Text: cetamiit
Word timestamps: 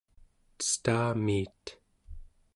cetamiit 0.65 1.63